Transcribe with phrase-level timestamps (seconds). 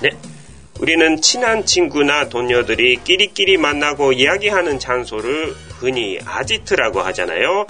[0.00, 0.10] 네.
[0.80, 7.66] 우리는 친한 친구나 동료들이 끼리끼리 만나고 이야기하는 장소를 흔히 아지트라고 하잖아요.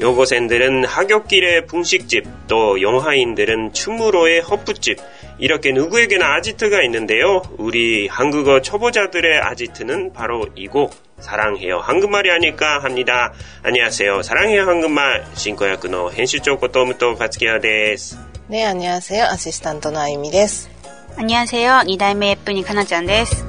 [0.00, 4.98] 여고생들은 학교길의 분식집, 또 영화인들은 춤으로의 허프집,
[5.38, 7.42] 이렇게 누구에게나 아지트가 있는데요.
[7.58, 10.90] 우리 한국어 초보자들의 아지트는 바로 이곳
[11.20, 13.32] 사랑해요 한국말이 아닐까 합니다.
[13.62, 14.22] 안녕하세요.
[14.22, 18.18] 사랑해요 한국말 신고야쿠의編集長 고토무토 가츠키야です.
[18.48, 19.24] 네, 안녕하세요.
[19.24, 20.68] 아시스탄트 나이미です.
[21.17, 23.45] アニアンセヨ代目エップにかなちゃんです。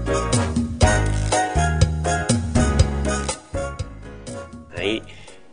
[4.75, 5.03] はい。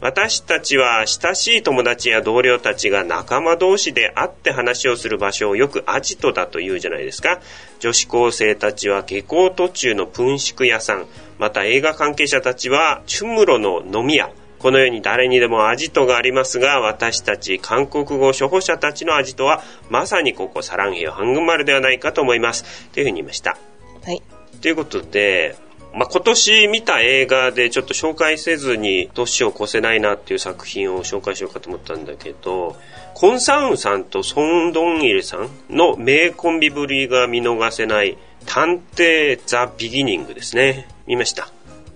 [0.01, 7.41] 私たちは親しい友達や同僚たちが仲間同士で会って話をする場所をよくアジトだというじゃないですか。
[7.79, 11.05] 女子高生たちは下校途中のプンシク屋さん、
[11.37, 22.89] また映画関係者たちはチュムロの飲み屋、このように誰にでもアジトがありますが、私たち韓国語初歩者たちのアジトはまさにここサランヘヨハングマルではないかと思います。
[22.91, 23.57] というふうに言いました。
[24.05, 24.21] はい。
[24.61, 25.55] ということで、
[25.93, 32.75] まあ、今年見た映画でちょっと紹介せずに年を越せないなっていう作品を紹介しようかと思ったんだけど、
[33.15, 40.87] コン・サウンさんとソン・ドンイルさんの名コンビぶりが見逃せない探偵ザ・ビギニングですね。
[41.07, 41.49] 見ました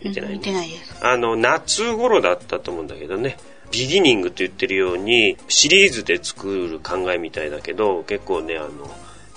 [0.04, 0.96] 見てない、ね、見てないです。
[1.02, 3.38] あの、夏頃だったと思うんだけどね。
[3.72, 8.70] ビギニングと言ってるようにシリーズで作る考えみたいだけど、結構ね、あの、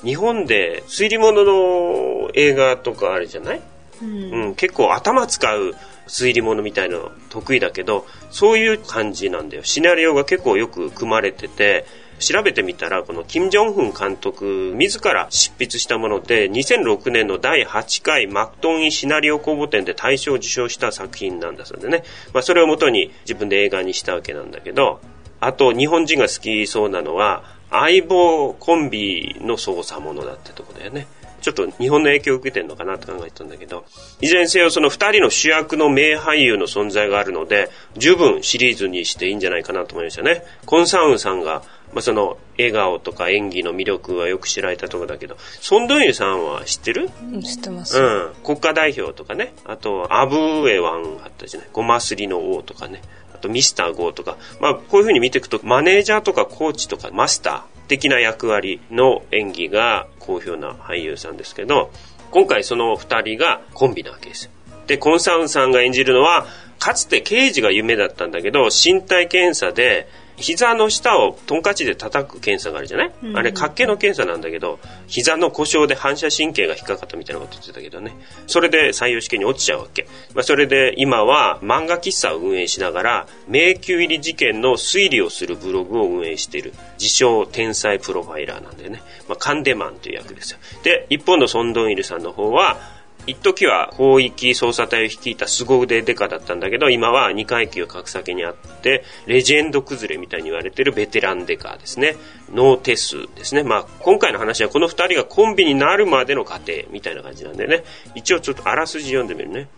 [0.04, 3.62] 日本で推理物の映画とかあるじゃない？
[4.02, 5.74] うん、うん、結構頭使う
[6.06, 9.64] 推理物みたいの得意だけど、そういう感じなんだよ。
[9.64, 11.86] シナリオが結構よく組まれてて、
[12.18, 22.04] 調べてみたら、この金正恩監督自ら執筆したもので、2006年の第8回マクトンイシナリオ公募展で大賞を受賞した作品なんだそうでね。
[22.32, 25.00] まあ、それをもとに自分で映画にしたわけなんだけど、
[25.40, 31.06] あと日本人が好きそうなのは、相棒コンビの操作ものだってとこだよね。
[31.46, 33.84] ちょっと日本の影響を受けてるのかなと考えてたんだけど、
[34.20, 40.42] いずれにせよその二人の主役の名俳優の存在があるので、十分シリーズにしていいんじゃないかなと思いましたね。
[40.64, 41.62] コン・サウンさんが、
[41.92, 47.08] まあ、その笑顔とか演技の魅力はよく知られたところだけど、ソン・ドンユさんは知ってる？
[47.44, 47.96] 知ってます。
[47.96, 48.32] うん。
[48.42, 49.54] 国家代表とかね。
[49.66, 51.68] あと、アブーエワンあったじゃない？
[51.72, 53.02] ゴマスリの王とかね。
[53.32, 54.36] あと、ミスターゴーとか。
[54.58, 61.90] まあ、こういうふうに見ていくと、マネージャーとかコーチとかマスター、的な役割の演技が好評な俳優さんですけど、
[62.30, 64.50] 今回その2人がコンビなわけです
[64.86, 66.46] で、コンサウンさんが演じるのは、
[66.78, 78.16] かつて刑事が夢だったんだけど、身体検査で膝の下をトンカチで叩く検査があるじゃない、うん、あれ、脚気の検査なんだけど、膝の故障で反射神経が引っかかったみたいなこと言ってたけどね。
[78.46, 80.06] それで採用試験に落ちちゃうわけ。
[80.34, 89.02] まあ、それで今は漫画喫茶を運営しながら、迷宮入り事件の推理をするブログを運営している、自称天才プロファイラーなんでね。
[89.28, 90.58] まあ、カンデマンという役ですよ。
[90.82, 92.95] で、一方のソンドンイルさんの方は、
[93.26, 102.16] 一時は広域捜査隊を率いた凄腕デカだったんだけど、今は2階級格下げにあって、レジェンド崩れみたいに言われてるベテランデカですね。
[102.54, 103.64] ノーテスですね。
[103.64, 107.82] まあ、今回の話はこの2人がコンビになるまでの過程みたいな感じなんでね。
[108.14, 109.68] 一応ちょっとあらすじ読んでみるね。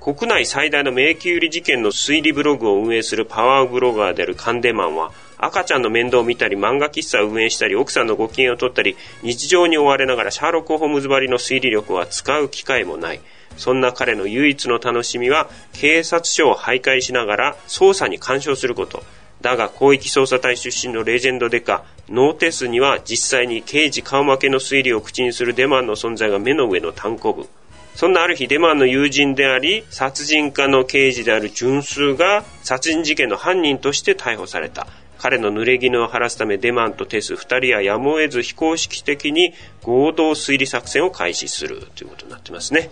[0.00, 13.20] 国内最大の迷宮入り事件の推理ブログを運営するパワーブロガーであるカンデマンは、赤ちゃんの面倒を見たり、漫画喫茶を運営したり、奥さんのご機嫌を取ったり、日常に追われながらシャーロック・ホームズばりの推理力は使う機会もない。
[13.56, 19.04] そんな彼の唯一の楽しみは、警察署を徘徊しながら捜査に干渉すること。
[19.40, 27.48] だが、広域捜査隊出身のレジェンドデカ、ノーテスには実際に刑事顔負けの推理を口にするデマンの存在が目の上の単行部。
[27.94, 34.86] そんなある日、デマンの友人であり、殺人家の刑事である純粋が殺人事件の犯人として逮捕された。
[35.18, 39.52] 彼の濡れ衣を晴らすためデマンとテス2人はやむを得ず非公式的に
[39.82, 42.90] 合同推理作戦を開始するということになってますね。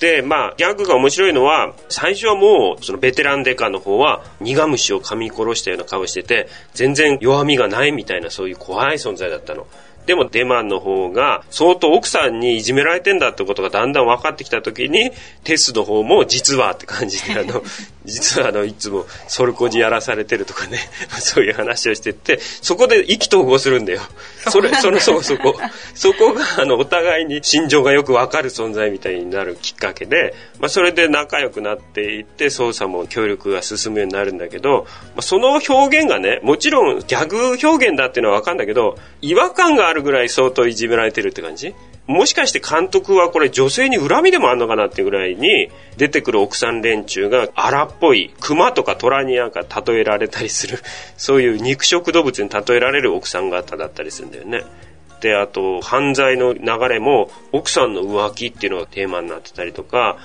[0.00, 9.66] で、まあ、ギャグが面白いのは、最初はもう、そのベテランデカの方は、苦虫を噛み殺したような顔してて、全然弱みがないみたいな、そういう怖い存在だったの。
[10.08, 15.10] でもデマンの方が相当奥さんにいじめられてんだってことがだんだん分かってきた時に
[15.44, 17.62] テスの方も実はって感じであの
[18.06, 20.78] 実はあのいつもソルコジやらされてるとかね
[21.20, 24.00] そういう話をしてってそこで意気投合するんだよ。
[24.48, 25.54] それそのそこそこ。
[25.94, 41.74] そこがあのお互いに心情がよく分かる存在みたいになるきっかけで、まあ、それで仲良くなっていって捜査も協力が進むようになるんだけど、まあ、その表現がねもちろんギャグ表現だっていうのは分かるんだけど違和感があるるぐらい相当いじめられてるって感じ？
[42.06, 50.78] もしかして監督はこれ女性に恨みでもあんのかなってぐらいに出てくる奥さん連中が荒っぽい熊とか虎になんか例えられたりする
[51.18, 54.62] そういう肉食動物に例えられる奥さん方だったりするんだよね。
[55.18, 60.16] って、あと犯罪の流れも奥さんの浮気っていうのがテーマになってたりとか、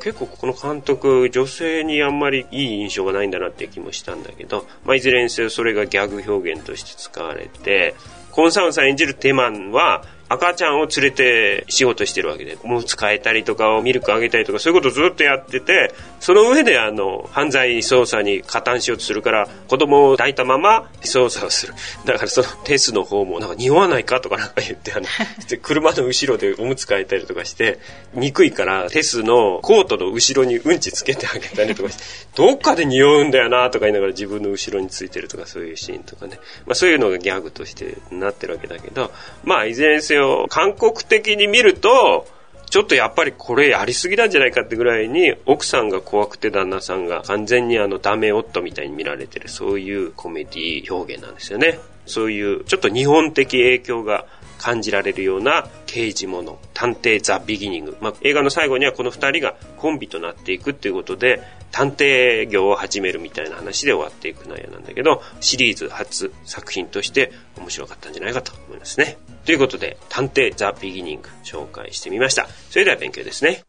[0.00, 7.94] 結構この監督、女性にあんまりいい印象がないんだなっていう気もしたんだけど、まあ、いずれにせよそれがギャグ表現として使われて、
[8.32, 21.74] コンサウンさん演じるテマンは、赤ちゃんを連れて仕事してるわけで、もう使えたりとか、ミルクあげたりとか、そういうことをずっとやってて、その上であの、犯罪捜査に加担しようとするから、子供を抱いたまま捜査をする。
[22.04, 25.06] だからそのテスの方も、なんか匂わないかとかなんか言って、あの、
[25.60, 27.78] 車の後ろでおむつ替えたりとかして、
[28.14, 32.04] 憎いからテスのコートの後ろにうんちつけてあげたりとかして、
[32.34, 36.38] どっかで匂うんだよなとか言いながら自分の後ろについてるとかそういうシーンとかね。
[36.66, 39.12] まあそういうのがギャグとしてなってるわけだけど、
[39.44, 42.26] まあいずれにせよ、韓国的に見ると、
[42.72, 51.78] ちょっとやっぱりこれやりすぎなんじゃないかってぐらいに奥さんが怖くて旦那さんが完全にあのダメ夫みたいに見られてるそういうコメディ表現なんですよね。
[52.06, 54.24] そういうちょっと日本的影響が
[54.62, 57.96] 感じられるような刑事もの、探偵ザ・ビギニング。
[58.00, 61.42] まあ、映画の最後にはこの二人がコンビとなっていくっていうことで、
[61.72, 69.18] 探偵業を始めるみたいな話で終わっていく内容なんだけど、シリーズ初作品として面白かったんじゃないかと思いますね。
[69.44, 72.46] ということで、探偵ザ・ビギニング紹介してみました。
[72.70, 73.64] それでは勉強ですね。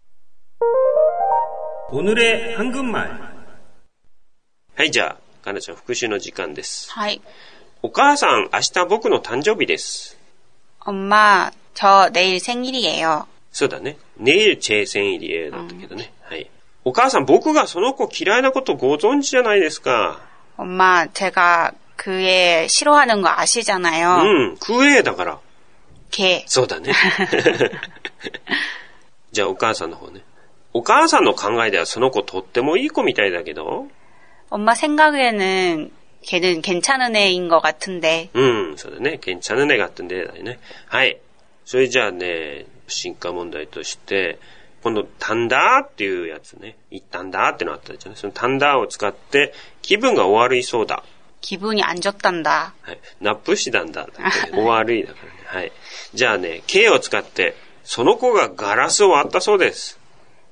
[1.89, 2.56] おぬれ。
[4.75, 6.92] はい、じゃあ、かなちゃん復習の時間です。
[6.92, 7.19] はい。
[7.81, 10.12] お母さん、明日僕の誕生日です。
[10.82, 13.26] 엄마, 저 내일 생일이에요.
[13.52, 13.96] そうだね。
[14.17, 15.50] 내일 제 생일이에요.
[15.50, 16.12] だったけどね。
[16.23, 16.50] はい。
[16.85, 20.20] お母さん、僕がその子嫌いなことご存知じゃないですか。
[20.56, 24.23] 엄마, 제가 그 애 싫어하는 거 아시잖아요.
[24.23, 25.38] うん、クエだから。
[26.11, 26.44] 걔.
[26.46, 26.94] そうだね。
[29.32, 30.23] じゃあ、お母さんの方ね。
[30.73, 33.88] お母さんの考えではその子とってもいい子みたいだけど。
[34.50, 35.90] 엄마 생각에는
[36.23, 38.31] 걔는 괜찮은 애인 것 같은데.
[38.35, 39.19] うん、そうだね。
[39.19, 40.58] 괜찮은 애 같은 데だよね。
[40.87, 41.19] はい。
[41.64, 44.38] それじゃあね、進化問題として、
[44.82, 46.76] 今度、単だっていうやつね。
[46.90, 49.52] 一旦だってのあったじゃないその単だを使って、
[49.82, 51.02] 気分がお悪いそうだ。
[51.40, 52.73] 기분이 안 좋단다.
[52.82, 52.99] はい。
[53.20, 54.06] ナップシダンだ。
[54.06, 55.38] だけどお悪いだからね。
[55.46, 55.73] はい。
[56.14, 57.55] じゃあね、K を使って、
[57.85, 59.99] その子がガラスを割ったそうです。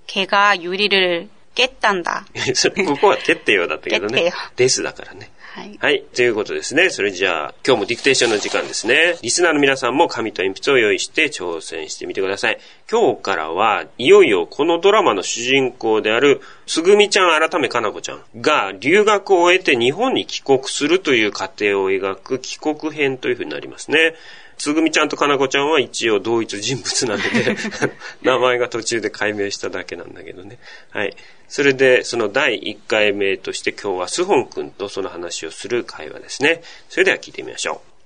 [0.06, 2.24] 걔가 유리를 깼단다.
[2.54, 4.50] それここは決定よだったけどね決定よ。
[4.56, 5.30] ですだからね。
[5.53, 5.77] はい。
[5.81, 6.03] はい。
[6.15, 6.89] ということですね。
[6.89, 9.17] それじゃあ、今日もディクテーションの時間ですね。
[9.21, 12.59] リスナーの皆さんも紙と鉛筆を用意して挑戦してみてください。
[12.89, 24.15] 今日からは、いよいよこのドラマの主人公である、すぐみちゃん改めかなこちゃんが留学を終えて日本に帰国するという過程を描く帰国編というふうになりますね。
[24.60, 27.56] つぐみちゃんとかなこちゃんは一応同一人物なので、
[28.22, 30.58] 名前が途中で解明しただけなんだけどね。
[30.90, 31.14] はい。
[31.48, 36.62] それで、その第1回目として今日はスホン君とその話をする会話ですね。
[36.88, 37.96] それでは聞いてみましょう。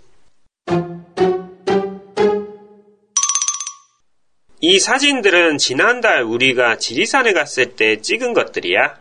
[4.62, 9.00] 이 사진들은 지난달 우리가 지리산에 갔을 때 찍은 것들이야.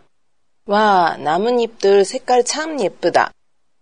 [0.68, 3.34] 와, 나뭇잎들 색깔 참 예쁘다.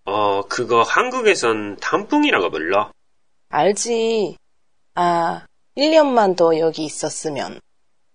[0.05, 2.91] 어, 그거 한국에선 단풍이라고 불러.
[3.51, 4.37] 알지.
[4.95, 5.45] 아,
[5.77, 7.59] 1년만 더 여기 있었으면.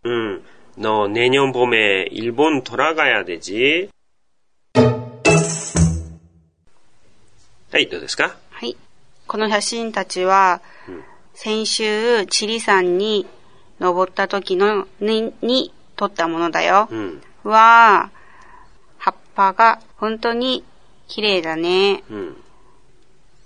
[0.06, 0.42] 응,
[0.76, 3.88] 너 내년 봄에 일본 돌아가야 되지.
[7.72, 8.76] はい、どうですかはい。
[9.26, 10.60] この写真たちは、
[11.32, 13.26] 先週、チリ山に
[13.80, 16.88] 登った時の、に、に撮ったものだよ。
[16.90, 18.10] うん、わあ、
[18.98, 20.64] 葉っぱが本当に
[21.08, 22.02] 綺麗だね。
[22.10, 22.36] うん、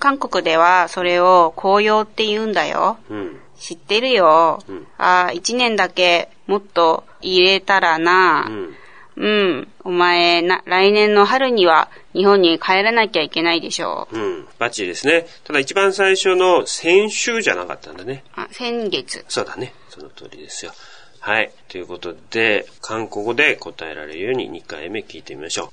[0.01, 2.97] 韓国ではそれを紅葉って言うんだよ。
[3.09, 3.39] うん。
[3.57, 4.59] 知ってるよ。
[4.67, 8.47] うんああ、一年だけもっと入れたらな。
[8.49, 8.75] うん。
[9.15, 9.67] うん。
[9.83, 14.17] お前な、来年の春には日本に帰らなきゃいけないでしょう。
[14.17, 14.47] うん。
[14.57, 15.27] バッチリですね。
[15.43, 18.23] ただ一番最初の先週じゃなかったんだね。
[18.35, 19.23] あ、先月。
[19.29, 19.75] そうだね。
[19.89, 20.71] その通りですよ。
[21.19, 21.51] はい。
[21.67, 25.71] ということで、韓国語で答えられるように2回目聞いてみましょ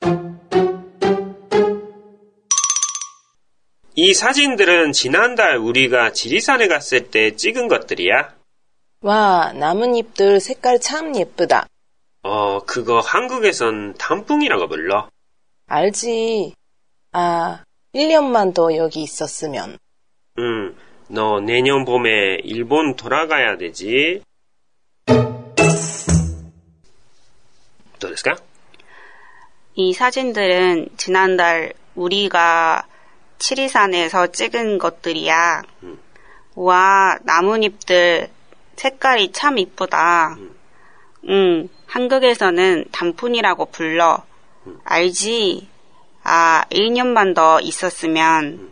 [0.00, 0.71] う。
[3.95, 8.35] 이 사진들은 지난달 우리가 지리산에 갔을 때 찍은 것들이야.
[9.01, 11.67] 와, 나뭇잎들 색깔 참 예쁘다.
[12.23, 15.09] 어, 그거 한국에선 단풍이라고 불러.
[15.67, 16.53] 알지.
[17.13, 17.63] 아,
[17.95, 19.77] 1년만 더 여기 있었으면.
[20.39, 20.75] 응,
[21.07, 24.21] 너 내년 봄에 일본 돌아가야 되지.
[27.99, 28.35] どうですか
[29.75, 32.87] 이 사진들은 지난달 우리가
[33.41, 35.63] 치리산에서 찍은 것들이야.
[36.55, 38.29] 와, 나뭇잎들
[38.75, 40.37] 색깔이 참 이쁘다.
[41.29, 44.23] 응, 한국에서는 단풍이라고 불러.
[44.83, 45.67] 알지?
[46.23, 48.71] 아, 1년만 더 있었으면.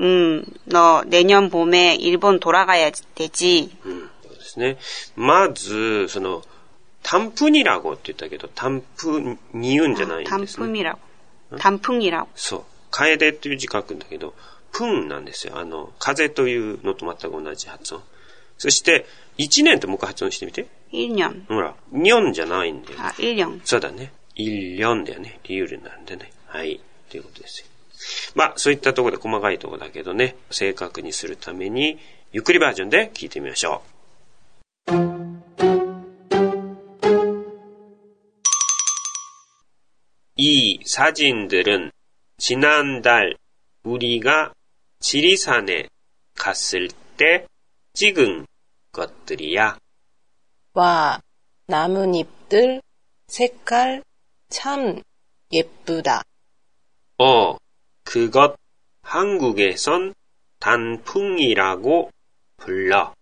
[0.00, 3.70] 음, 너 내년 봄에 일본 돌아가야 되지.
[3.84, 4.78] うん、そうですね。
[5.14, 6.42] まず、その、
[7.02, 10.66] 단풍이라고って言ったけど、단풍に言うんじゃないんですね。
[10.66, 10.98] 단풍이라고.
[11.58, 12.28] 단풍이라고.
[12.34, 12.64] そう。
[12.94, 14.34] 楓っていう字書くんだけど、
[14.72, 15.58] プンなんですよ。
[15.58, 18.02] あの、風というのと全く同じ発音。
[18.58, 19.06] そして、
[19.38, 20.66] 1年ってもう一回発音してみて。
[20.92, 21.46] 1년.
[21.46, 22.98] ほら、ニョンじゃないんだよ。
[22.98, 23.60] 아, 1년.
[23.64, 24.12] そうだね。
[24.36, 25.40] 1년だよね。
[25.44, 26.32] 理由なんでね。
[26.46, 26.80] はい。
[27.08, 27.66] ということですよ。
[28.34, 31.98] まあ、そういったところで細かいところだけどね、正確にするために、
[32.32, 33.90] ゆっくりバージョンで聞いてみましょう。
[40.36, 41.90] 이 사진들은
[42.37, 43.35] 지난달
[43.83, 44.53] 우리가
[44.99, 45.87] 지리산에
[46.35, 47.47] 갔을 때
[47.93, 48.45] 찍은
[48.91, 49.77] 것들이야.
[50.73, 51.21] 와,
[51.67, 52.81] 나뭇잎들
[53.27, 54.03] 색깔
[54.49, 55.01] 참
[55.51, 56.23] 예쁘다.
[57.17, 57.57] 어,
[58.03, 58.57] 그것
[59.01, 60.13] 한국에선
[60.59, 62.11] 단풍이라고
[62.57, 63.13] 불러.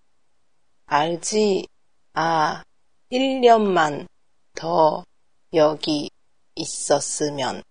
[0.86, 1.68] 알지?
[2.14, 2.64] 아,
[3.12, 4.08] 1년만
[4.56, 5.04] 더
[5.54, 6.10] 여기
[6.56, 7.64] 있었으면.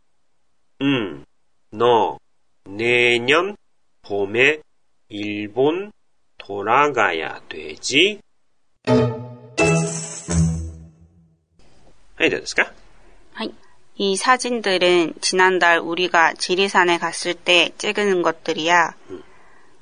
[0.83, 1.25] 응,
[1.72, 2.18] 너
[2.66, 3.56] 내년
[4.04, 4.62] 봄에
[5.10, 5.92] 일본
[6.38, 8.20] 돌아가야 되지?
[12.20, 12.72] はい、どうですか
[13.34, 13.54] 하이.
[13.96, 18.96] 이 사진들은 지난달 우리가 지리산에 갔을 때 찍은 것들이야.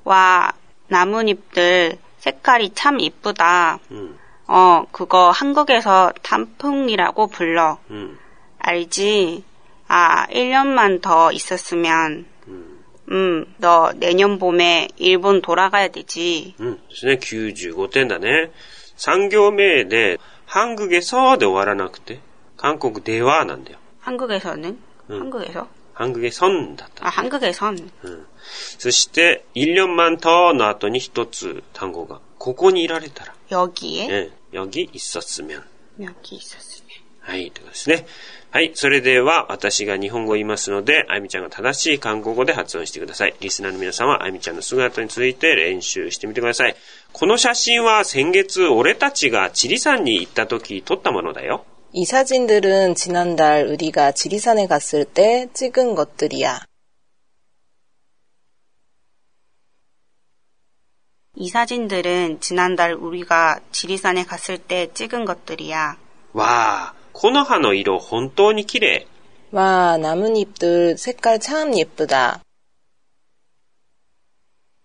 [0.03, 0.53] 와,
[0.88, 3.79] 나뭇잎들 색깔이 참 이쁘다.
[3.91, 4.17] うん、
[4.48, 7.77] 어, 그거 한국에서 단풍이라고 불러.
[7.89, 8.17] うん、
[8.60, 9.43] 알지?
[9.89, 12.25] 아, 1년만 더 있었으면.
[12.48, 12.75] うん。
[13.12, 16.55] 음, 너 내년 봄에 일본 돌아가야 되지.
[16.60, 16.75] うん。
[16.89, 17.13] ですね。
[17.13, 18.51] 95点だね。
[18.98, 22.19] 3行目で、韓国에서で終わらなくて、
[22.57, 23.79] 韓国ではなんだよ。
[24.01, 24.77] 한국에서는?
[25.10, 25.19] 응.
[25.19, 25.67] 한국에서?
[25.93, 27.05] 韓国에선だった。
[27.05, 27.89] 아, 한국에선.
[28.03, 28.25] うん。
[28.79, 34.07] そして、1년만 더の後に一つ単語が、ここにいられたら、 여기에?
[34.07, 35.63] ね、여기있었으면
[36.00, 36.86] 여기 있었으면.
[37.22, 38.05] はい、ということですね。
[38.51, 43.36] はい、それでは私が日本語を言いますので、あゆみちゃんが正しい韓国語で発音してください。
[43.41, 46.75] リスナーの皆さんはあゆみちゃんの姿について練習してみてください。
[47.12, 51.65] この写真は先月俺たちがチリ山に行った時撮ったものだよ。
[51.91, 56.62] 이 사진들은 지난달 우리가 지리산에 갔을 때 찍은 것들이야.
[61.38, 65.98] 이 사진들은 지난달 우리가 지리산에 갔을 때 찍은 것들이야.
[66.34, 69.07] わ あ、この葉の色本当に綺麗。
[69.51, 72.41] 와, 나뭇잎들 색깔 참 예쁘다.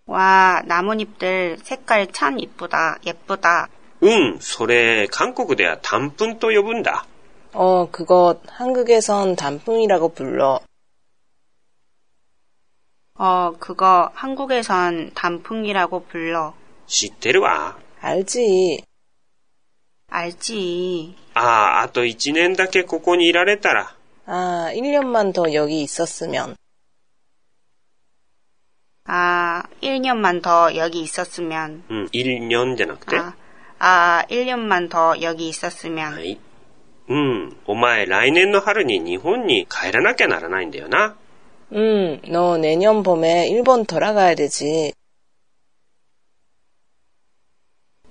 [0.06, 2.98] 와, 나뭇잎들 색깔 참 이쁘다.
[3.04, 3.68] 예쁘다.
[4.02, 7.04] うん、それ韓国では단풍と呼ぶんだ。
[7.52, 10.60] 어, 그것 한국에선 단풍이라고 불러.
[13.18, 16.54] 어, 그거 한국에선 단풍이라고 불러.
[16.86, 17.76] 知ってるわ。
[18.00, 18.82] 알지?
[20.10, 21.14] 알지.
[21.34, 23.94] ああ、あと1年だけここにいられたら。
[24.26, 26.56] 아, 1년만 더 여기 있었으면.
[29.06, 31.82] 아, 1년만 더 여기 있었으면.
[31.88, 33.16] うん、1年じゃなくて。
[33.16, 33.34] 아,
[33.78, 36.12] 아, 1년만 더 여기 있었으면.
[36.14, 36.38] はい。
[37.08, 37.56] うん。
[37.66, 41.16] お前、来年の春に日本に帰らなきゃならないんだよな。
[41.72, 44.92] 음, 너 내년 봄에 일본 돌아가야 되지.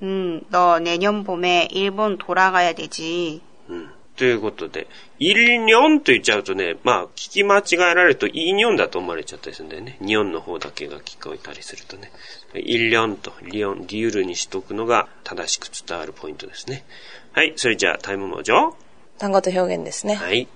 [0.01, 3.41] 음, 너 내년 봄에 일본 돌아가야 되지.
[3.69, 3.89] うん。
[4.15, 9.97] ということで、イリニョンと言っちゃうとね、まあ、聞き間違えられるとイニョンだと思われちゃったりするんだよね。
[10.01, 12.11] ニョンの方だけが聞こえたりするとね。
[12.53, 16.83] イリョンとリオン、リユルにしとくのが正しく伝わるポイントですね。
[17.31, 17.53] はい。
[17.55, 18.73] それじゃあ、タイムモージョ
[19.19, 20.47] 단것도 표현ですね.はい。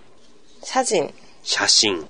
[0.61, 2.07] 사진, 写真。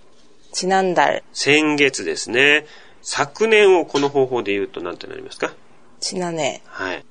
[0.54, 2.66] 지난달, 先月ですね。
[3.02, 5.54] 昨年をこの方法で言うと何てなりますか
[6.00, 7.06] 지난해, はい。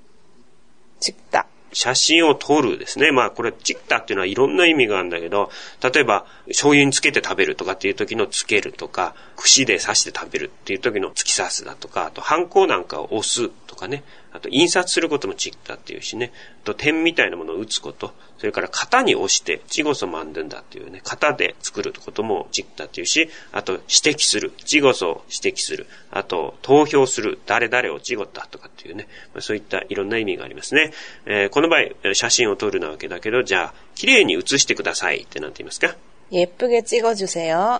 [0.99, 3.11] チッタ.写真を撮るですね。
[3.11, 5.51] まあこれ、チッタっていうのはいろんな意味があるんだけど、
[5.83, 14.03] 例えば、醤油につけて食べるとかっていう時のつけるとか、串で刺して食べるっていう時の突き刺すだとか、あと、ハンコなんかを押すとかね。
[14.31, 16.31] あと印刷することもチッタっていうしね、
[16.63, 30.93] あと点みたいなものを打つこと、それから型に押して、ジゴソマンデンダっていうね、型で作ることもチッタっていうし、あと指摘する、ジゴソを指摘する、あと投票する、誰々をチゴたとかっていうね、まあ、そういったいろんな意味がありますね。
[31.25, 35.95] えー、この場合、写真を撮るなわけだけど、じゃあ、綺麗に写してくださいってなんて言いますか。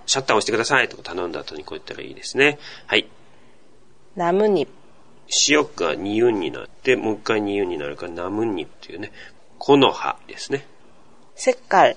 [0.06, 2.60] シャッターを押してくださいとか頼んだ後にこう言ったらいいですね。
[2.86, 3.08] はい。
[4.16, 4.87] ナムニップ
[5.49, 9.12] 塩が二運になって、もう一回二運になるから、ナムニっていうね。
[9.59, 10.66] 木の葉ですね。
[11.37, 11.97] 색깔,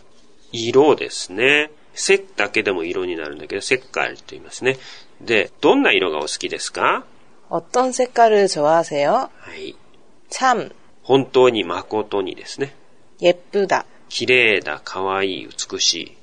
[0.51, 1.71] 色ですね。
[1.93, 4.77] 색だけでも色になるんだけど、색깔と言いますね。
[5.21, 7.05] で、どんな色がお好きですか
[7.49, 9.11] 어떤 색깔을 좋아하세요?
[9.11, 9.75] はい。
[10.29, 10.71] 참
[11.03, 12.73] 本当に誠にですね。
[13.21, 13.85] 예쁘다.
[14.09, 16.17] 綺麗だ、可愛い、美しい。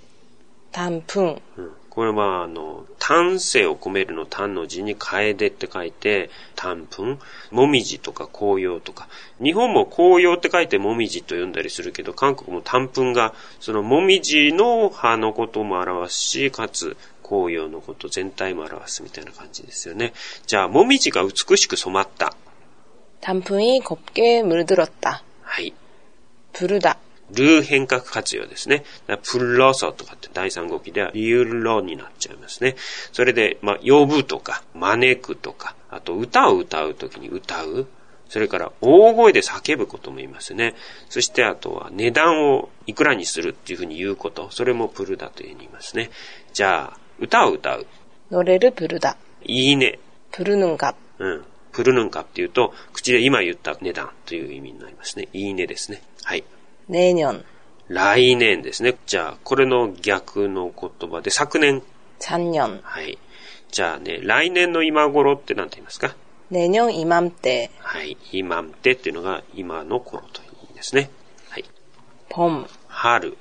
[0.72, 7.18] 단풍 うん これは、あの、丹精を込めるの丹の字に楓って書いて、丹粉、
[7.50, 9.08] もみじとか紅葉とか。
[9.42, 20.12] 日本も紅葉って書いてもみじと呼んだりするけど、韓国も丹粉が、そのもみじの葉のことも表すし、かつ、紅葉のこと全体も表すみたいな感じですよね。
[20.46, 22.34] じゃあ、もみじが美しく染まった。
[23.20, 25.22] 단풍이 곱게 물들었다.
[25.42, 25.72] はい。
[26.52, 26.98] 부르다
[27.31, 28.83] ルー変革活用ですね。
[29.23, 32.75] プロソとかって第三号機ではビューローになっちゃいますね。
[33.11, 37.87] それで、まあ、呼ぶとか、招くとか、あと歌を歌うときに歌う。
[38.29, 40.75] それから大声で叫ぶことも言いますね。
[41.09, 44.49] そしてあとは値段をいくらにするっていうふうに言うこと。
[44.51, 46.09] それもプルだと言いますね。
[46.53, 47.85] じゃあ、歌を歌う。
[48.29, 49.15] 乗れるプルだ。
[49.43, 49.99] いいね。
[50.31, 50.95] プルヌンカ。
[51.19, 51.45] うん。
[51.71, 55.29] プルヌンカっていうと、口で今言った値段という意味になりますね。
[55.31, 56.01] いいねですね。
[56.23, 56.43] はい。
[56.88, 57.44] 내년
[57.88, 58.96] 来年ですね。
[59.06, 61.82] じゃあ、これの逆の言葉で、昨年。
[62.20, 63.18] 작년 はい。
[63.70, 66.14] じゃあね、来年の今頃って何て言いますか
[66.50, 68.16] 내년 이맘때 はい。
[68.32, 71.10] 今ってっていうのが今の頃という意味ですね。
[71.50, 71.64] はい。
[72.30, 73.36] 봄 春。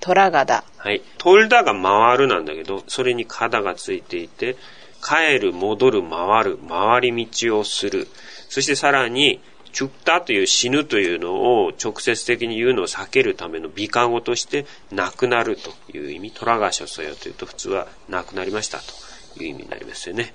[0.00, 1.02] 돌아가다 はい。
[1.18, 4.56] トルダが回るなんだけど、それに肩がついていて、
[5.02, 8.08] 帰る、戻る、回る、回り道をする。
[8.48, 9.40] そしてさらに、
[9.72, 16.30] チュッタという死ぬというのを直接的に言うのを避けるための美化語として、亡くなるという意味。
[16.30, 20.32] トラガショソヨというと普通は亡くなりましたという意味になりますよね。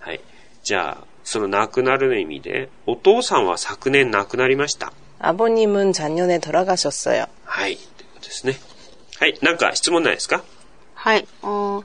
[0.00, 0.20] はい。
[0.64, 4.92] じゃあ、その亡くなるの意味で、お父さんは昨年亡くなりました。
[5.20, 7.26] 아버님은 작년에 돌아가셨어요.
[7.44, 7.76] はい。
[7.76, 8.58] ということですね。
[9.18, 9.38] はい。
[9.42, 10.42] なんか質問ないですか
[10.94, 11.82] はい、어,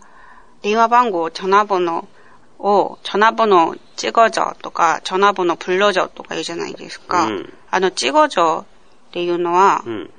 [0.61, 2.07] 대화방고 전화번호
[2.57, 7.25] を 전화번호 찍어줘 とか 전화번호 불러줘 とか言うじゃないですか。
[7.25, 8.65] うんあの 찍어줘 っ
[9.11, 10.09] ていうのはうん。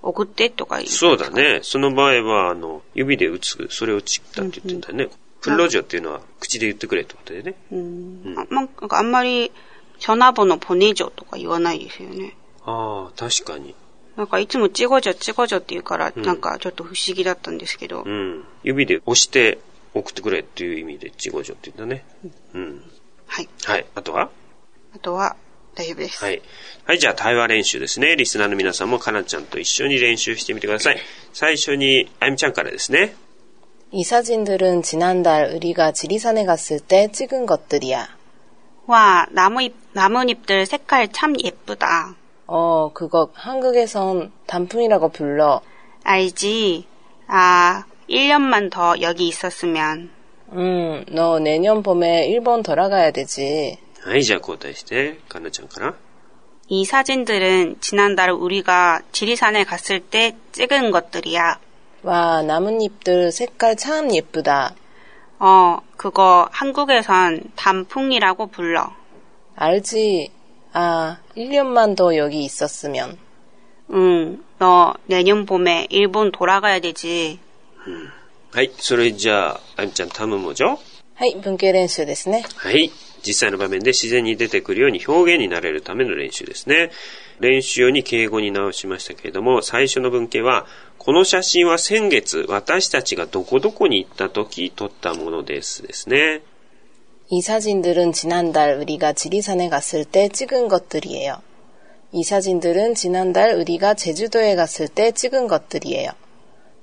[0.00, 0.88] 送ってとか言う。
[0.88, 1.60] そうだね。
[1.62, 5.14] その場合は、あの、指で打つ、それをチったって言ってんだよね。
[5.40, 7.54] プロジョっていうのは口で言ってくれってことでね。
[7.72, 9.52] うんあまなんかあんまり
[10.00, 12.36] 전화번호 보내줘 とか言わないですよね。
[12.64, 13.74] ああ、確かに。
[14.16, 18.02] なんかいつも찍어줘 찍어줘って言うから、なんかちょっと不思議だったんですけど。
[18.02, 18.44] うん。
[18.62, 19.58] 指で押して
[19.94, 22.04] 送ってくれっていう意味で、チゴジョって言うんだね。
[22.54, 22.82] うん。
[23.26, 23.48] はい。
[23.64, 23.86] はい。
[23.94, 24.30] あとは
[24.94, 25.36] あとは
[25.74, 26.24] 大丈夫です。
[26.24, 26.42] はい。
[26.84, 28.16] はい、じゃあ対話練習ですね。
[28.16, 30.98] リスナーの皆さんもかなちゃんと一緒に練習してみてください。
[31.32, 33.14] 最初に、あゆみちゃんからですね。
[33.90, 38.18] 이 사진들은 지난달 우리가 지리산에 갔을 때 찍은 것들이야.
[38.86, 42.16] 와, 나무잎, 나뭇잎들 색깔 참 예쁘다.
[42.46, 45.62] 어, 그거 한국에선 단풍이라고 불러.
[46.02, 46.86] 알지?
[47.28, 50.09] 아, 1년만 더 여기 있었으면.
[50.51, 53.77] 음, 너 내년 봄에 일본 돌아가야 되지.
[54.05, 55.95] 아이자 고다시대 가나짱카나.
[56.69, 61.59] 이 사진들은 지난달 우리가 지리산에 갔을 때 찍은 것들이야.
[62.03, 64.75] 와, 나뭇잎들 색깔 참 예쁘다.
[65.39, 68.91] 어, 그거 한국에선 단풍이라고 불러.
[69.55, 70.31] 알지.
[70.73, 73.17] 아, 1년만 더 여기 있었으면.
[73.91, 77.39] 응, 너 내년 봄에 일본 돌아가야 되지.
[78.52, 80.78] はい、それじゃあ、あゆみちゃん頼むじょ
[81.14, 82.44] はい、文系練習ですね。
[82.56, 82.90] はい。
[83.26, 86.90] 実際の場面で自然に出てくるように表現になれるための練習ですね。
[87.40, 90.66] 練習用に敬語に直しましたけれども、最初の文型は、
[90.96, 96.42] この写真は先月私たちがどこどこに行った時撮ったものですですね。
[97.30, 101.42] 이 사진들은 지난달 우리가 지리산에 갔을 때 찍은 것들이에요.
[102.12, 106.12] 이 사진들은 지난달 우리가 제주도에 갔을 때 찍은 것들이에요.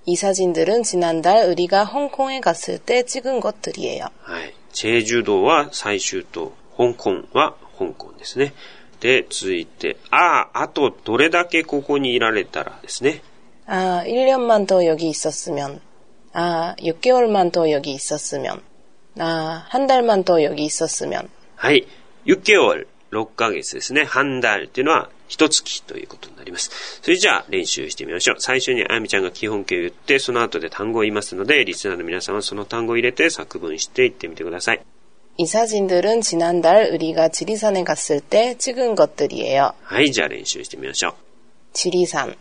[0.09, 4.05] 이 사진들은 지난달 우리가 홍콩에 갔을 때 찍은 것들이에요.
[4.21, 4.53] はい。
[4.71, 8.53] チェジュ島は最終島、香港は香港ですね。
[8.99, 13.21] で、続いて、ああ、あとどれだけここにいられたらですね。
[13.67, 15.81] 아, 1년만 더 여기 있었으면.
[16.33, 18.61] 아, 6개월만 더 여기 있었으면.
[19.17, 21.29] 아, 한 달만 더 여기 있었으면.
[21.55, 21.87] はい。
[22.27, 24.03] 6개월、 6ヶ月ですね。
[24.03, 26.99] 半달っていうのは一月ということになります。
[27.01, 28.35] それじゃあ練習してみましょう。
[28.39, 34.81] 最初にあやみちゃんが基本形を言って、その後で単語を言いますので、リスナーの皆さんはその単語を入れて作文していってみてください。
[35.37, 39.73] 이 사진들은 지난달 우리가 지리산에 갔을 때 찍은 것들이에요.
[39.83, 41.13] はい、じゃあ練習してみましょう。
[41.73, 42.35] 지리산,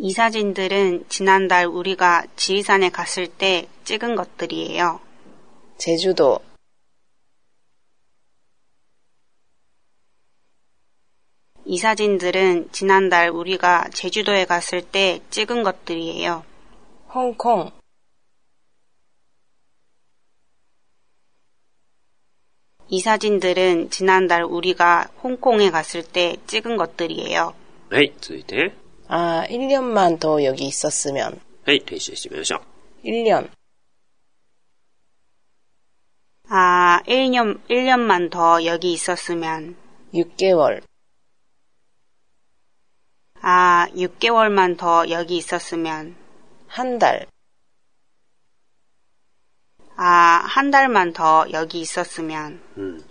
[0.00, 5.00] 이 사진들은 지난달 우리가 지리산에 갔을 때 찍은 것들이에요.
[5.78, 6.40] 제주도,
[11.64, 16.42] 이 이 사진들은 지난달 우리가 제주도에 갔을 때 찍은 것들이에요.
[17.14, 17.70] 홍콩,
[22.88, 27.54] 이 사진들은 지난달 우리가 홍콩에 갔을 때 찍은 것들이에요.
[27.90, 28.72] はい、続いて。
[29.08, 31.38] 아, 1년만 더 여기 있었으면.
[31.66, 32.62] はい、練習してみましょ
[33.04, 33.06] う。
[33.06, 33.50] 1년,
[36.52, 39.76] 아, 1년, 1년만 더 여기 있었으면.
[40.14, 40.82] 6개월,
[43.42, 46.16] 아, 6개월만 더 여기 있었으면.
[46.66, 47.26] 한 달,
[49.96, 52.60] 아, 한 달만 더 여기 있었으면.
[52.76, 53.04] うん。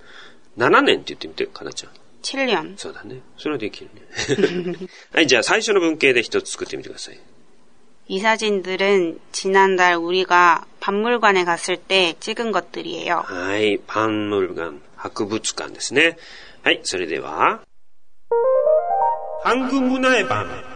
[0.57, 1.91] 7年って言ってみて、かなちゃん。
[2.21, 2.77] 7년.
[2.77, 3.21] そうだね。
[3.37, 4.87] それはできるね。
[5.13, 7.19] はい、じゃあ最初の文型で一つ作ってみてください。
[8.07, 13.23] 이 사진들은 지난달 우리가 박물관에 갔을 때 찍은 것들이에요.
[13.25, 16.17] はい、パンムルガン博物館ですね。
[16.63, 17.61] はい、それでは、
[19.43, 20.70] ハングムナエバン。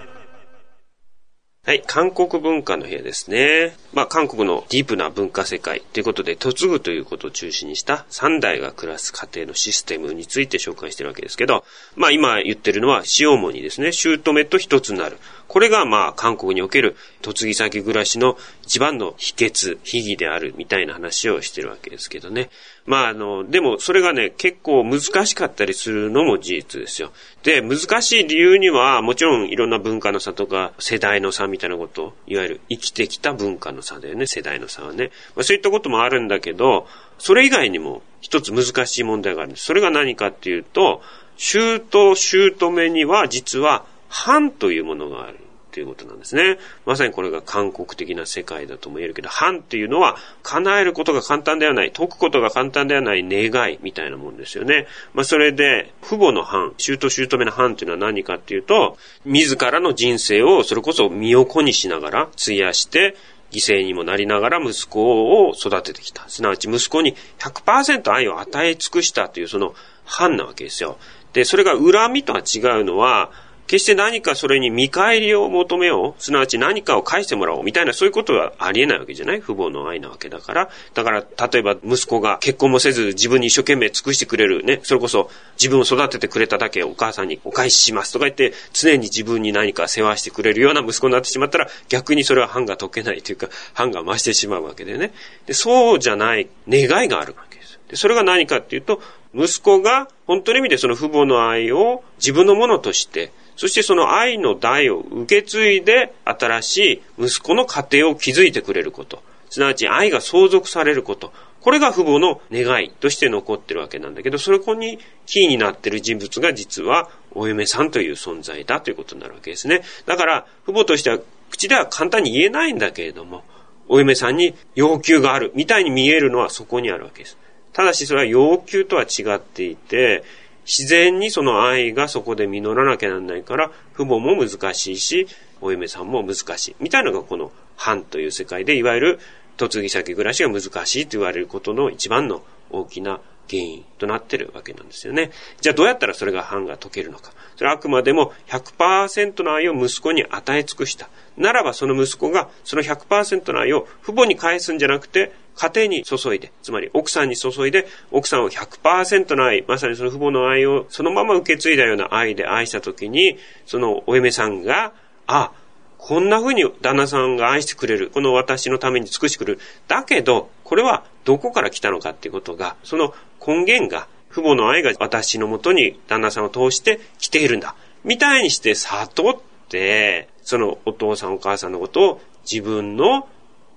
[1.66, 3.76] はい、韓国文化の部屋ですね。
[3.92, 11.64] まあ、韓国のディープな文化世界ということで、嫁ぐということを中心にした三代が暮らす家庭のシステムについて紹介してるわけですけど、
[11.96, 15.18] まあ、今言ってるのは、塩もにですね、姑と一つになる。
[15.48, 22.48] これが、まあ、韓国における嫁ぎ先暮らしの一番の秘訣、秘技であるみたいな話をしてるわけですけどね。
[22.86, 27.12] まあ、あの、でも、それがね、結構難しかったりするのも事実ですよ。
[27.42, 35.10] で、難しい理由には、もちろんいろんな文化の差とか、世代の差みたいなこと、いわゆる生きてきた文化の差だよね、世代の差はね。
[35.34, 36.86] まあ、そういったこともあるんだけど、
[37.18, 39.64] それ以外にも一つ難しい問題があるんです。
[39.64, 41.02] それが何かっていうと、
[41.36, 41.80] 姑、
[42.14, 45.38] 姑には実は、藩というものがある。
[45.76, 46.58] ということなんですね。
[46.86, 54.86] まさにこれが韓国的な世界だとも言えるけど、藩っていうのは叶えることが簡単ではない、解くことが簡単ではない願いみたいなもんですよね。
[55.12, 63.14] まあそれで、父母の藩、姑姑の藩っていうのは何かっていうと、自らの人生をそれこそ身を粉にしながら費やして、
[63.52, 66.26] 犠牲にもなりながら息子を育ててきた。
[66.30, 69.74] すなわち息子に100%愛を与え尽くしたというその
[70.06, 70.96] 藩なわけですよ。
[71.34, 73.30] で、それが恨みとは違うのは、
[73.66, 76.22] 決して何かそれに見返りを求めよう。
[76.22, 77.64] すなわち何かを返してもらおう。
[77.64, 79.42] みたいなそういうことはありえないわけじゃない？
[79.42, 80.70] 父母の愛なわけだから。
[80.94, 84.80] だから、例えば息子が結婚もせず自分に一生懸命尽くしてくれるね。
[84.82, 95.12] それこそ自分を育ててくれただけお母さんにお返ししますとか言って常に自分に何か世話してくれるような息子になってしまったら逆にそれは藩が解けないというか藩が増してしまうわけでね。
[95.46, 97.80] で、そうじゃない願いがあるわけです。
[97.88, 99.00] で、それが何かっていうと、
[99.34, 106.76] 息子が本当の意味でその父母の愛を自分のものとしてそしてその愛の代を受け継いで新し
[107.18, 109.22] い息子の家庭を築いてくれること。
[109.48, 111.32] すなわち愛が相続されること。
[111.60, 119.82] これが父母の願いとして残ってるわけなんだけど、それこにキーになってる人物が実はお嫁さんという存在だということになるわけですね。
[120.04, 121.18] だから父母としては
[121.50, 123.42] 口では簡単に言えないんだけれども、
[123.88, 127.36] お嫁さんに要求があるみたいに見えるのはそこにあるわけです。
[127.72, 130.24] ただしそれは要求とは違っていて、
[130.66, 135.28] 自然にその愛がそこで実らなきゃなんないから、父母も難しいし、
[135.60, 136.76] お嫁さんも難しい。
[136.80, 139.20] みたいなのがこの藩という世界で、いわゆる
[139.58, 145.30] 嫁ぎ先暮らしが難しいと言われることの一番の大きな原因となってるわけなんですよね。
[145.60, 147.32] じゃあどうやったらそれが藩が解けるのか。
[147.56, 151.08] それはあくまでも100%の愛を息子に与え尽くした。
[151.36, 164.92] ならばその息子がその100%の愛を父母に返すんじゃなくて、家庭に注いで、つまり奥さんに注いで、奥さんを100%の愛、まさにその父母の愛をそのまま受け継いだような愛で愛したときに、そのお嫁さんが、
[165.26, 165.52] あ、
[165.98, 168.10] こんな風に旦那さんが愛してくれる。
[168.10, 169.60] この私のために尽くしてくれる。
[169.88, 173.14] だけど、これはどこから来たのかっていうことが、その
[173.44, 177.74] 根源が、父母の愛が私のもとに旦那さんを通して来ているんだ。
[178.04, 179.36] みたいにして悟っ
[179.68, 183.26] て、そのお父さんお母さんのことを自分の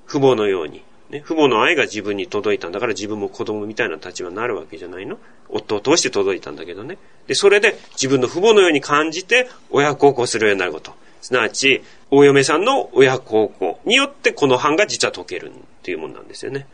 [0.07, 5.17] 父母のように、ね、父母の愛が自分に届いたんだから自分も子供みたいな立場になるわけじゃないの
[5.49, 6.97] 夫を通して届いたんだけどね。
[7.27, 10.93] で、それで自分の父母のように感じて親孝行するようになること。
[11.21, 16.67] すなわち、お嫁さんの親孝行によってこの藩が実は解けるっていうもんなんですよね。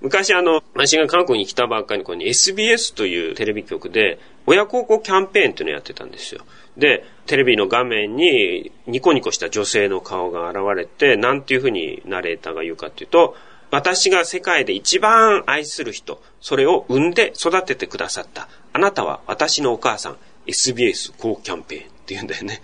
[0.00, 6.44] 昔あの、私が韓国に来たばっかりにこに SBS というテレビ局で親孝行キャンペーンっていうのをやってたんですよ。
[6.76, 13.36] で、テレビの画面にニコニコした女性の顔が現れて、なんていうふうにナレーターが言うかっていうと、
[13.72, 18.46] 私が世界で一番愛する人、それを産んで育ててくださった。
[18.74, 22.60] あなたは私のお母さん、SBS 高キャンペーンって言うんだよね。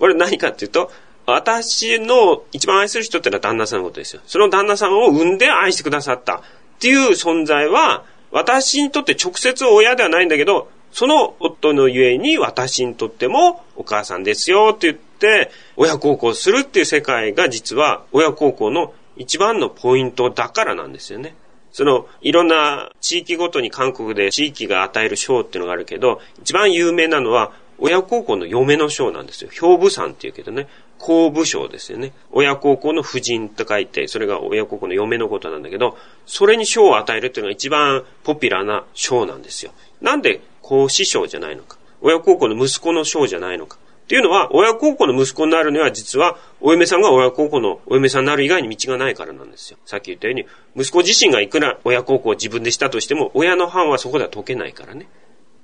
[0.00, 0.90] これ何かっていうと、
[1.26, 4.22] 私の一番愛する人ってのは旦那さんのことですよ。
[4.26, 6.40] その旦那さんを産んで愛してくださったっ
[6.80, 21.34] ていう存在は、私にとって直接親ではないんだけど、その夫のゆえに私にとってもお母さんですよって言って親孝行するっていう世界が実は親孝行の一番のポイントだからなんですよね。
[21.72, 29.50] その、いろんな地域ごとに韓国で地域が与える賞っていうのがあるけど、一番有名なのは親孝行の嫁の賞なんですよ。
[29.50, 30.66] 兵部さんっていうけどね、
[30.98, 32.12] 公部賞ですよね。
[32.32, 39.72] 親孝行の夫人と書いて、それが親孝行の嫁のことなんだけど、それに賞を与えるっていうのが一番ポピュラーな賞なんですよ。
[40.00, 41.78] なんで公子賞じゃないのか。
[42.00, 43.78] 親孝行の息子の賞じゃないのか。
[44.08, 49.76] っていうのは、親孝行の息子になるには、実は、お嫁さんが親孝行のお嫁さんになる以外に道がないからなんですよ。
[49.84, 55.10] さっき言ったように、息子自身がいくら親孝行を自分でしたとしても、親の藩はそこでは解けないからね。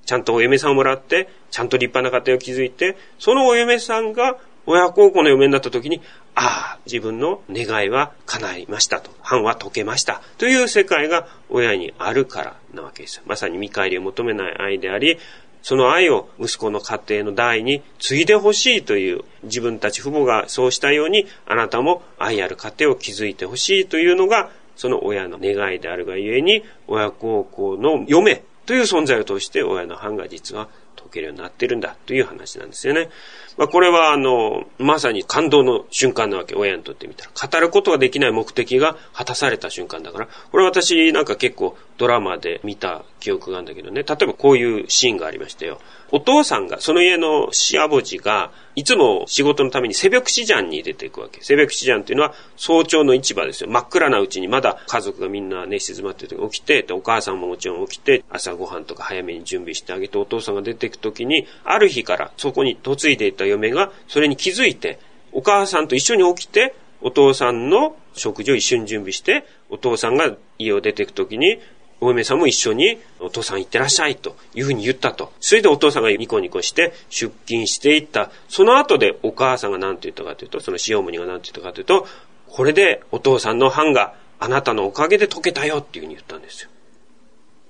[0.05, 6.03] ちゃんとお嫁さんをもらって、ちゃんと立派な家庭を築いて、そのお嫁さんが親孝行の嫁になった時に、
[6.35, 9.11] ああ、自分の願いは叶いましたと。
[9.23, 10.21] 藩は解けました。
[10.37, 13.23] という世界が親にあるからなわけです。
[13.25, 15.19] まさに見返りを求めない愛であり、
[15.65, 30.69] その愛を息子の家庭の代に継いでほしいという自分たち父母がそうしたようにあなたも愛ある家庭を築いてほしいというのがその親の願いであるがゆえに親孝行の嫁という存在を通して親の藩が実は
[31.15, 33.09] けるようになってるんだという話なんですよね。
[33.57, 37.31] まあ、これはあの、まさに感動の瞬間なわけ、親にとってみたら。
[37.49, 45.81] 語ることができない目的が果たされた瞬間だから、これ私なんか結構ドラマで見た記憶があるんだけどね、例えばこういうシーンがありましたよ。
[46.15, 51.43] お父さんが、その家のシアボジが、いつも仕事のためにセベクシジャンに出ていくわけ。
[51.43, 53.69] セベクシジャンっていうのは早朝の市場ですよ。
[53.69, 65.01] 真っ暗なうちにまだ家族がみんな寝静まってる時起きて、お母さんももちろん起きて、朝ごはんとか早めに準備してあげて、お父さんが出ていく時に、ある日からそこに嫁いでいた嫁が、それに気づいて、
[65.33, 71.59] お母さんと一緒に起きて、お父さんの食事を一緒に準備して、お父さんが家を出ていく時に、
[72.01, 75.33] お嫁さんも一緒にお父さん行ってらっしゃいというふうに言ったと。
[75.41, 78.31] それでお父さんがニコニコして出勤していった。
[78.49, 82.07] その後でお母さんが何て言ったかというと、その塩モニが何て言ったかというと、
[82.49, 86.71] これでお父さんの藩があなたのおかげで解けたよっていうふうに言ったんですよ。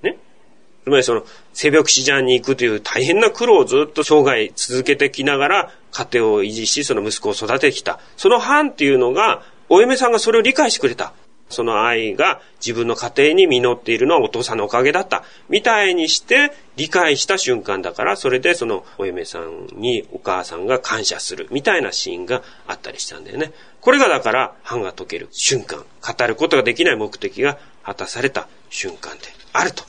[0.02, 0.18] ね？
[0.84, 8.00] つまりその、セビョクシジャンに行くという大変な苦労をずっと生涯続けてきながら家庭を維持し、その息子を育ててきた。
[8.16, 11.14] その藩っていうのが、お嫁さんがそれを理解してくれた。
[11.48, 15.24] その愛が自分の家庭に実っているのはお父さんのおかげだった。
[15.48, 23.52] みたいにして理解した瞬間だから、それでそのお嫁さんにお母さんが感謝するみたいなシーンがあったりしたんだよね。
[23.80, 29.84] これがだから歯が解ける瞬間、語ることができない目的が果たされた瞬間であると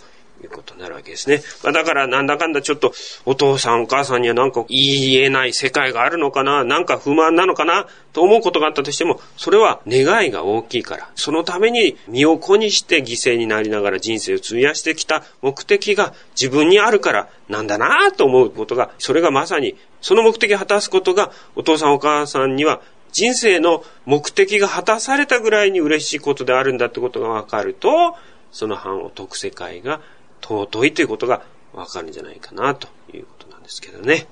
[0.45, 1.41] いうことになるわけですね。
[1.63, 2.93] まあ、だからなんだかんだちょっと
[3.25, 22.81] お父さんお母さんにはなんか言えない世界があるのかな、なんか不満なのかなと思うことがあったとしても、それは願いが大きいから、そのために身を粉にして犠牲になりながら人生を費やしてきた目的が自分にあるからなんだなと思うことが、それがまさにその目的を果たすことがお父さんお母さんには
[23.11, 28.15] 人生の目的が果たされたぐらいに嬉しいことであるんだってことがわかると、
[28.51, 30.01] その藩を解く世界が
[30.47, 31.41] 尊いということが
[31.73, 34.27] わかるんじゃないかなということなんですけどね。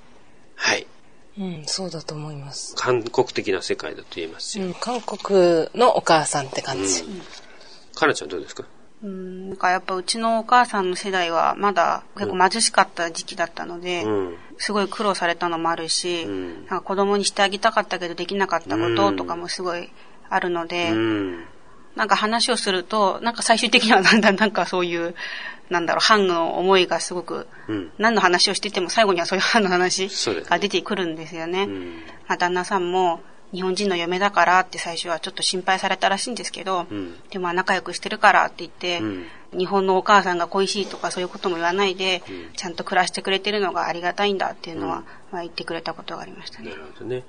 [0.56, 0.86] はい。
[1.38, 2.76] うん、そうだと思います。
[2.76, 4.66] 韓国的な世界だと言えますよ。
[4.68, 7.02] うん、韓国のお母さんって感じ。
[7.02, 7.22] うん、
[7.96, 8.66] かなちゃんどうですか？
[9.02, 19.90] うん、なんかやっぱうちのお母さんの世代はまだ結構貧しかった時期だったので、うん、すごい苦労されたのもあるし、うん、なんか子供にしてあげたかったけどできなかったこととかもすごい
[20.30, 21.46] あるので、うん、
[21.96, 25.16] なんか話をすると、なんか最終的にはだんだんなんかそういう
[25.70, 30.10] なんだろう、藩の思いがすごく、うん、何の話をしてても最後にはそういう藩の話
[30.46, 31.66] が出てくるんですよね。
[31.66, 31.96] ねうん、
[32.28, 39.02] まあ、旦那さんも、日本人の嫁だからって最初はちょっと心配されたらしいんですけど、うん、でも仲良くしてるからって言って、
[39.56, 42.24] 日本のお母さんが恋しいとかそういうことも言わないで、
[42.56, 46.72] ちゃんと暮らしてくれてるのがありがたいんだっていうのは、まあ、言ってくれたことがありましたね。
[46.72, 47.24] なるほどね。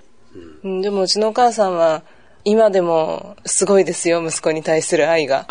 [0.65, 2.03] うん、でもうちのお母さんは、
[2.45, 5.47] 今でもすごいですよ、息子に対する愛が。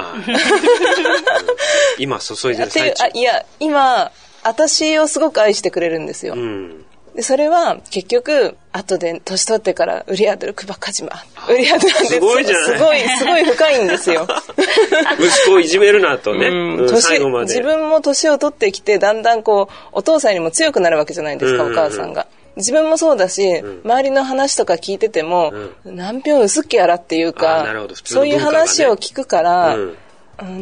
[1.97, 3.07] 今注いでる最中。
[3.13, 4.11] いや、今、
[4.43, 6.33] 私をすごく愛してくれるんですよ。
[6.35, 11.11] うん、でそれは結局、後で年取ってからウリアドルクバカジマ。
[11.49, 14.27] ウリアドルなんですすごいじゃないすごい、すごい深いんですよ。
[15.19, 16.47] 息子をいじめるなとね。
[16.47, 17.45] うん、最後まで。
[17.45, 22.27] 自分も年を取ってきて、だんだんこう、お父さんにも強くなるわけじゃないですか、お母さんが。
[22.55, 25.51] 自分もそうだし、うん、周りの話とか聞いてても、
[25.83, 29.97] うん、何票薄っけやらっていうか、ね、そういう話を聞くから、うん。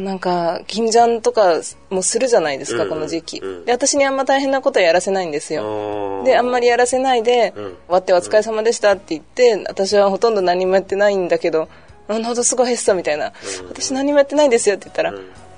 [0.04, 6.22] なんか、金ジャンとかもするじゃないですか、うん、この時期、うん、で、私にあんま大変なことはやらせないんですよ。
[6.24, 11.68] で、あんまりやらせないで、終わってお疲れ様でしたって言って、私はほとんど何もやってないんだけど、
[12.06, 13.32] なるほど、すごいへっさみたいな、
[13.70, 15.14] 私何もやってないですよって言ったら、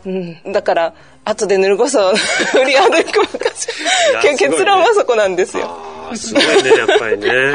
[0.06, 0.52] うん。
[0.52, 0.94] だから、
[1.24, 3.66] 後で塗るこそ売り歩くかし
[4.38, 5.93] 結論はそこなんですよ。
[6.14, 7.54] すごいね、やっぱりね。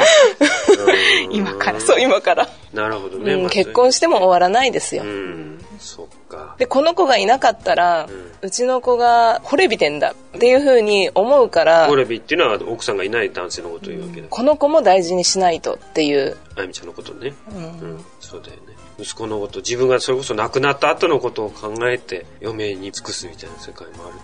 [1.32, 2.50] 今から、そう、今から。
[2.74, 3.34] なるほどね。
[3.34, 5.04] うん、結婚しても終わらないですよ。
[5.04, 6.56] うん、そっか。
[6.58, 11.90] で、この子がいなかったら、うん、うちの子が惚れびてんだっていうふうに思うから。
[11.90, 14.28] 惚れびっていうのは奥さんがいない男性のことを言うわけだ。
[14.30, 16.38] この子も大事にしないとっていう。
[16.56, 17.34] あゆみちゃんのことね。
[17.54, 18.06] うん。
[18.20, 18.80] そうだよね。
[19.00, 24.16] 息子のこと自分がそれこそ亡くなった後のことを考えて嫁に尽くすみたいな世界もある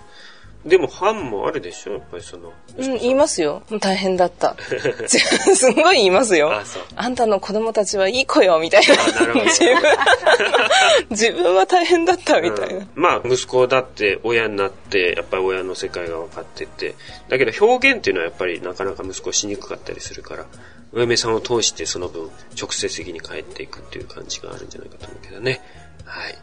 [0.65, 1.93] でも、ファンもあるでしょ？
[1.93, 2.51] やっぱりその。
[2.77, 3.61] うん、言いますよ。
[3.79, 4.55] 大変だった。
[5.07, 6.51] すごい言いますよ。
[6.51, 6.63] あ
[6.95, 8.95] あんたの子供たちはいい子よ、みたいな。
[8.95, 9.45] なるほど。
[11.11, 16.95] 自分は大変だった、みたいな、うん、まあ、息子だって親になって、やっぱり親の世界が分かってて。
[17.29, 20.45] だけど表現っていうのはやっぱりなかなか息子しにくかったりするから、
[20.93, 25.61] お嫁さんを通してその分、直接的に帰っていくっていう感じがあるんじゃないかと思うけどね。
[26.05, 26.35] はい。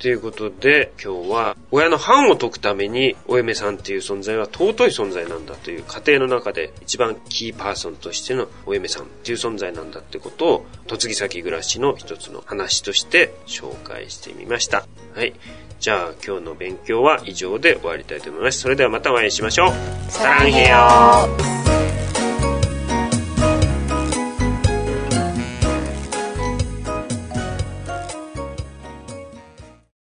[0.00, 14.86] ということで、今日は親の反を解くためにお嫁さんっていう存在は尊い存在なんだという家庭の中で一番キーパーソンとしてのお嫁さんっていう存在なんだってことを嫁ぎ先暮らしの一つの話として紹介してみました。
[15.14, 15.34] はい。
[15.80, 18.60] じゃあ今日の勉強は以上で終わりたいと思います。
[18.60, 19.72] それではまたお会いしましょう。
[20.10, 21.99] サランヘヨ